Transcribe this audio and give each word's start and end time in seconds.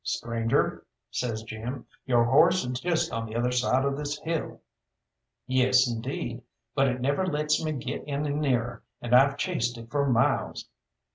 "Stranger," 0.03 0.83
says 1.11 1.43
Jim, 1.43 1.85
"your 2.07 2.23
horse 2.23 2.65
is 2.65 2.79
just 2.79 3.11
on 3.11 3.27
the 3.27 3.35
other 3.35 3.51
side 3.51 3.85
of 3.85 3.95
this 3.97 4.17
hill." 4.21 4.59
"Yes, 5.45 5.87
indeed 5.87 6.41
but 6.73 6.87
it 6.87 6.99
never 6.99 7.27
lets 7.27 7.63
me 7.63 7.73
get 7.73 8.03
any 8.07 8.31
nearer, 8.33 8.81
and 8.99 9.13
I've 9.13 9.37
chased 9.37 9.77
it 9.77 9.91
for 9.91 10.09
miles!" 10.09 10.67